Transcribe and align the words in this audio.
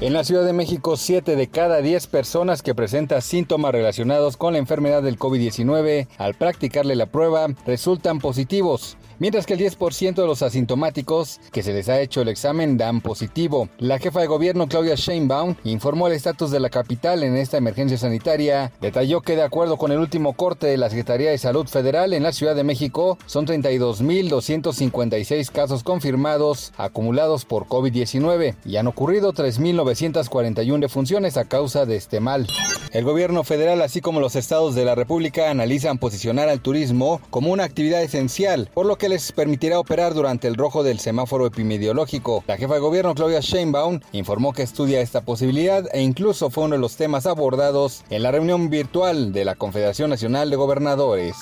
En 0.00 0.14
la 0.14 0.24
Ciudad 0.24 0.46
de 0.46 0.54
México, 0.54 0.96
7 0.96 1.36
de 1.36 1.48
cada 1.48 1.82
10 1.82 2.06
personas 2.06 2.62
que 2.62 2.74
presentan 2.74 3.20
síntomas 3.20 3.72
relacionados 3.72 4.38
con 4.38 4.54
la 4.54 4.58
enfermedad 4.58 5.02
del 5.02 5.18
COVID-19 5.18 6.08
al 6.16 6.32
practicarle 6.32 6.96
la 6.96 7.04
prueba 7.04 7.48
resultan 7.66 8.18
positivos 8.18 8.96
mientras 9.20 9.46
que 9.46 9.54
el 9.54 9.60
10% 9.60 10.14
de 10.14 10.26
los 10.26 10.42
asintomáticos 10.42 11.38
que 11.52 11.62
se 11.62 11.72
les 11.72 11.88
ha 11.88 12.00
hecho 12.00 12.22
el 12.22 12.28
examen 12.28 12.76
dan 12.76 13.00
positivo. 13.00 13.68
La 13.78 14.00
jefa 14.00 14.20
de 14.20 14.26
gobierno 14.26 14.66
Claudia 14.66 14.96
Sheinbaum 14.96 15.54
informó 15.62 16.08
el 16.08 16.14
estatus 16.14 16.50
de 16.50 16.58
la 16.58 16.70
capital 16.70 17.22
en 17.22 17.36
esta 17.36 17.58
emergencia 17.58 17.98
sanitaria. 17.98 18.72
Detalló 18.80 19.20
que 19.20 19.36
de 19.36 19.42
acuerdo 19.42 19.76
con 19.76 19.92
el 19.92 20.00
último 20.00 20.32
corte 20.32 20.66
de 20.66 20.76
la 20.76 20.88
Secretaría 20.88 21.30
de 21.30 21.38
Salud 21.38 21.68
Federal 21.68 22.12
en 22.12 22.24
la 22.24 22.32
Ciudad 22.32 22.56
de 22.56 22.64
México, 22.64 23.16
son 23.26 23.46
32.256 23.46 25.52
casos 25.52 25.84
confirmados 25.84 26.72
acumulados 26.78 27.44
por 27.44 27.66
COVID-19 27.66 28.56
y 28.64 28.76
han 28.76 28.86
ocurrido 28.86 29.34
3.941 29.34 30.80
defunciones 30.80 31.36
a 31.36 31.44
causa 31.44 31.84
de 31.84 31.96
este 31.96 32.20
mal. 32.20 32.46
El 32.90 33.04
gobierno 33.04 33.44
federal, 33.44 33.82
así 33.82 34.00
como 34.00 34.18
los 34.18 34.34
estados 34.34 34.74
de 34.74 34.84
la 34.84 34.96
República, 34.96 35.50
analizan 35.50 35.98
posicionar 35.98 36.48
al 36.48 36.60
turismo 36.60 37.20
como 37.30 37.52
una 37.52 37.64
actividad 37.64 38.02
esencial, 38.02 38.68
por 38.74 38.86
lo 38.86 38.96
que 38.96 39.09
les 39.10 39.32
permitirá 39.32 39.78
operar 39.78 40.14
durante 40.14 40.48
el 40.48 40.54
rojo 40.54 40.82
del 40.82 41.00
semáforo 41.00 41.44
epidemiológico. 41.44 42.44
La 42.46 42.56
jefa 42.56 42.74
de 42.74 42.80
gobierno 42.80 43.14
Claudia 43.14 43.40
Sheinbaum 43.40 44.00
informó 44.12 44.52
que 44.52 44.62
estudia 44.62 45.00
esta 45.00 45.22
posibilidad 45.22 45.84
e 45.92 46.00
incluso 46.00 46.48
fue 46.48 46.64
uno 46.64 46.76
de 46.76 46.80
los 46.80 46.96
temas 46.96 47.26
abordados 47.26 48.04
en 48.08 48.22
la 48.22 48.30
reunión 48.30 48.70
virtual 48.70 49.32
de 49.32 49.44
la 49.44 49.56
Confederación 49.56 50.10
Nacional 50.10 50.48
de 50.48 50.56
Gobernadores. 50.56 51.34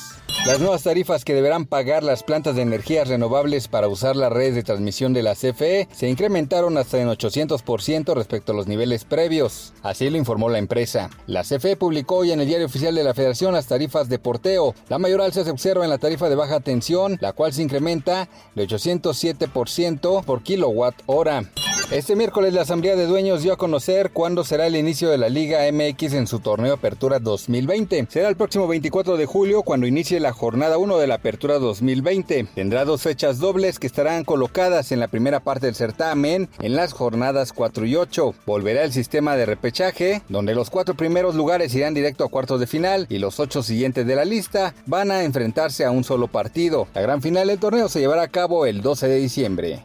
Las 0.47 0.61
nuevas 0.61 0.83
tarifas 0.83 1.25
que 1.25 1.35
deberán 1.35 1.67
pagar 1.67 2.03
las 2.03 2.23
plantas 2.23 2.57
de 2.57 2.63
energías 2.63 3.09
renovables 3.09 3.69
para 3.69 3.89
usar 3.89 4.17
las 4.17 4.33
redes 4.33 4.55
de 4.55 4.63
transmisión 4.63 5.13
de 5.13 5.23
la 5.23 5.35
CFE 5.35 5.89
se 5.93 6.09
incrementaron 6.09 6.79
hasta 6.79 6.99
en 6.99 7.09
800% 7.09 8.15
respecto 8.15 8.53
a 8.53 8.55
los 8.55 8.67
niveles 8.67 9.05
previos. 9.05 9.75
Así 9.83 10.09
lo 10.09 10.17
informó 10.17 10.49
la 10.49 10.59
empresa. 10.59 11.11
La 11.27 11.43
CFE 11.43 11.77
publicó 11.77 12.19
hoy 12.19 12.33
en 12.33 12.41
el 12.41 12.47
diario 12.47 12.67
oficial 12.67 12.95
de 12.95 13.05
la 13.05 13.15
Federación 13.15 13.53
las 13.53 13.67
tarifas 13.67 14.09
de 14.09 14.19
porteo. 14.19 14.75
La 14.89 14.99
mayor 14.99 15.21
alza 15.21 15.45
se 15.45 15.51
observa 15.51 15.85
en 15.85 15.91
la 15.91 15.99
tarifa 15.99 16.29
de 16.31 16.37
baja 16.37 16.61
tensión, 16.61 17.19
la 17.21 17.33
cual 17.33 17.53
se 17.59 17.63
incrementa 17.65 18.29
de 18.55 18.69
807% 18.69 20.25
por 20.25 20.43
kilowatt 20.43 21.03
hora. 21.07 21.43
Este 21.91 22.17
miércoles 22.17 22.53
la 22.53 22.61
Asamblea 22.61 22.97
de 22.97 23.07
Dueños 23.07 23.43
dio 23.43 23.55
a 23.55 23.57
conocer 23.57 24.11
cuándo 24.11 24.45
será 24.45 24.67
el 24.67 24.77
inicio 24.77 25.09
de 25.09 25.17
la 25.17 25.31
Liga 25.31 25.61
MX 25.73 26.13
en 26.13 26.27
su 26.27 26.41
torneo 26.41 26.75
Apertura 26.75 27.19
2020. 27.19 28.09
Será 28.11 28.29
el 28.29 28.37
próximo 28.37 28.69
24 28.69 29.17
de 29.17 29.25
julio 29.25 29.63
cuando 29.63 29.87
inicie 29.87 30.21
la 30.21 30.35
jornada 30.35 30.77
1 30.77 30.99
de 30.99 31.07
la 31.07 31.15
Apertura 31.15 31.59
2020. 31.59 32.49
Tendrá 32.55 32.85
dos 32.85 33.01
fechas 33.01 33.39
dobles 33.39 33.79
que 33.79 33.87
estarán 33.87 34.25
colocadas 34.25 34.93
en 34.93 35.01
la 35.01 35.09
primera 35.09 35.41
parte 35.41 35.65
del 35.65 35.77
certamen 35.77 36.51
en 36.61 36.77
las 36.77 36.93
jornadas 36.93 37.55
4 37.55 37.87
y 37.87 37.97
8. 37.97 38.35
Volverá 38.45 38.85
el 38.85 38.93
sistema 38.93 39.37
de 39.37 39.47
repechaje, 39.47 40.21
donde 40.29 40.55
los 40.55 40.69
cuatro 40.69 40.95
primeros 40.95 41.37
lugares 41.37 41.75
irán 41.75 41.95
directo 41.95 42.23
a 42.23 42.29
cuartos 42.29 42.61
de 42.61 42.67
final 42.67 43.07
y 43.09 43.17
los 43.17 43.41
ocho 43.41 43.63
siguientes 43.63 44.07
de 44.07 44.15
la 44.15 44.27
lista 44.27 44.75
van 44.85 45.11
a 45.11 45.25
enfrentarse 45.25 45.87
a 45.87 45.91
un 45.91 46.05
solo 46.05 46.29
partido. 46.29 46.87
La 46.93 47.01
gran 47.01 47.23
final 47.23 47.47
del 47.47 47.59
torneo 47.59 47.89
se 47.89 48.01
llevará 48.01 48.25
a 48.25 48.29
cabo 48.29 48.67
el 48.67 48.83
12 48.83 49.09
de 49.09 49.17
diciembre. 49.17 49.85